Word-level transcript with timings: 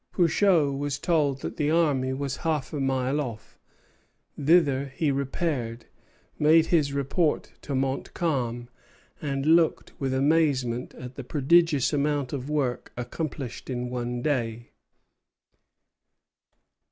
Pouchot 0.11 0.75
was 0.79 0.97
told 0.97 1.41
that 1.41 1.57
the 1.57 1.69
army 1.69 2.11
was 2.11 2.37
half 2.37 2.73
a 2.73 2.79
mile 2.79 3.21
off. 3.21 3.59
Thither 4.35 4.85
he 4.87 5.11
repaired, 5.11 5.85
made 6.39 6.65
his 6.65 6.91
report 6.91 7.51
to 7.61 7.75
Montcalm, 7.75 8.67
and 9.21 9.45
looked 9.45 9.91
with 9.99 10.11
amazement 10.11 10.95
at 10.95 11.13
the 11.17 11.23
prodigious 11.23 11.93
amount 11.93 12.33
of 12.33 12.49
work 12.49 12.91
accomplished 12.97 13.69
in 13.69 13.91
one 13.91 14.23
day. 14.23 14.71